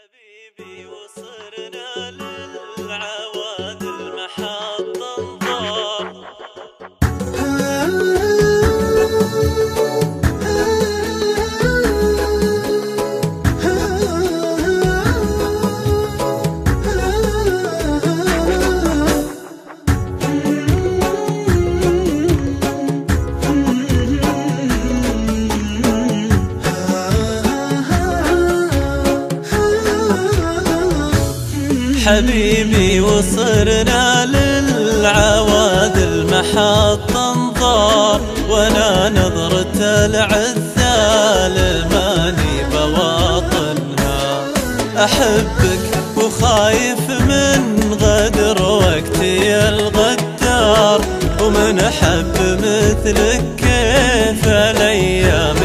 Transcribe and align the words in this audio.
حبيبي 0.00 0.86
وصرنا 0.86 1.69
حبيبي 32.06 33.00
وصرنا 33.00 34.26
للعواد 34.26 35.96
المحطة 35.96 37.32
انظار 37.32 38.20
وأنا 38.48 39.08
نظرة 39.08 39.78
العذال 39.80 41.56
ماني 41.92 42.64
بواطنها. 42.72 44.44
أحبك 45.04 45.84
وخايف 46.16 47.10
من 47.10 47.94
غدر 48.02 48.62
وقتي 48.62 49.68
الغدار 49.68 51.00
ومن 51.42 51.80
أحب 51.80 52.34
مثلك 52.62 53.44
كيف 53.56 54.48
الأيام 54.48 55.59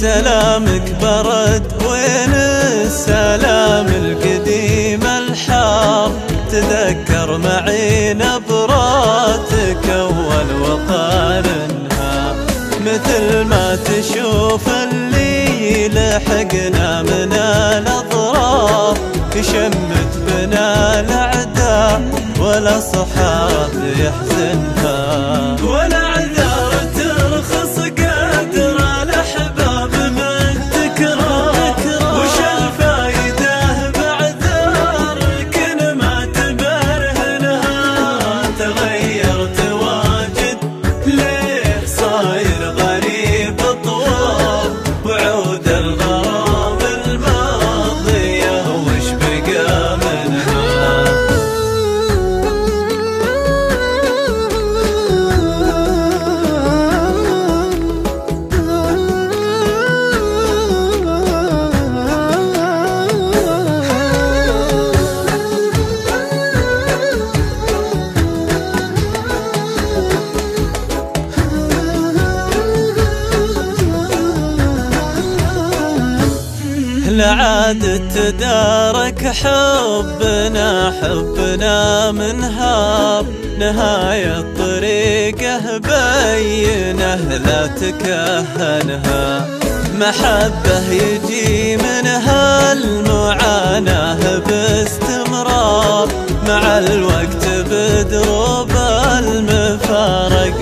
سلامك 0.00 0.96
برد 1.02 1.62
وين 1.86 2.34
السلام 2.34 3.86
القديم 3.86 5.02
الحار؟ 5.02 6.12
تذكر 6.50 7.38
معي 7.38 8.14
نبراتك 8.14 9.88
أول 9.90 10.62
وقارنها 10.62 12.34
مثل 12.80 13.44
ما 13.44 13.76
تشوف 13.76 14.68
اللي 14.68 15.88
لحقنا 15.88 17.02
من 17.02 17.32
الاضرار 17.32 18.98
يشمت 19.36 20.12
بنا 20.26 21.00
الأعداء 21.00 22.02
ولا 22.40 22.80
صحاب 22.80 23.70
يحزنها 23.98 24.79
لعاد 77.20 78.08
تدارك 78.14 79.26
حبنا 79.26 80.92
حبنا 81.02 82.12
منهار 82.12 83.24
نهاية 83.58 84.44
طريقه 84.58 85.78
بينه 85.78 87.38
لا 87.46 87.66
تكهنها. 87.66 89.46
محبة 89.98 90.92
يجي 90.92 91.76
منها 91.76 92.72
المعاناة 92.72 94.38
باستمرار. 94.38 96.08
مع 96.48 96.78
الوقت 96.78 97.46
بدروب 97.70 98.70
المفارق 99.18 100.58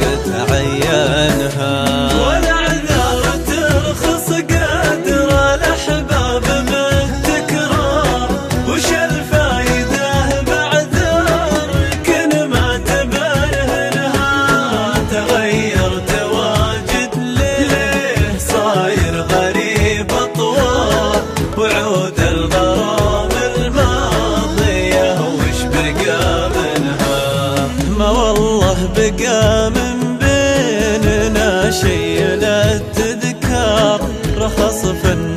خصف 34.48 35.27